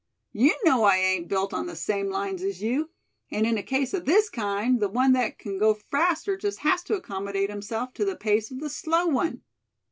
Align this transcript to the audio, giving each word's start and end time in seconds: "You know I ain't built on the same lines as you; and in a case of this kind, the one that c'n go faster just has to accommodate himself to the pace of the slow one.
"You 0.33 0.55
know 0.65 0.83
I 0.83 0.97
ain't 0.97 1.27
built 1.27 1.53
on 1.53 1.67
the 1.67 1.75
same 1.75 2.09
lines 2.09 2.41
as 2.41 2.59
you; 2.59 2.89
and 3.29 3.45
in 3.45 3.55
a 3.55 3.61
case 3.61 3.93
of 3.93 4.05
this 4.05 4.31
kind, 4.31 4.79
the 4.79 4.89
one 4.89 5.11
that 5.13 5.37
c'n 5.39 5.59
go 5.59 5.75
faster 5.75 6.35
just 6.35 6.61
has 6.61 6.81
to 6.85 6.95
accommodate 6.95 7.51
himself 7.51 7.93
to 7.93 8.03
the 8.05 8.15
pace 8.15 8.49
of 8.49 8.61
the 8.61 8.69
slow 8.71 9.05
one. 9.05 9.43